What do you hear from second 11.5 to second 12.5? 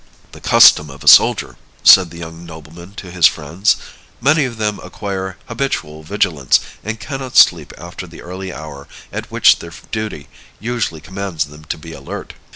to be alert."